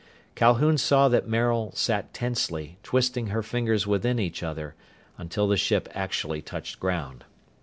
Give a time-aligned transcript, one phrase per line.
[0.33, 4.73] Calhoun saw that Maril sat tensely, twisting her fingers within each other,
[5.19, 7.23] until the ship actually touched ground.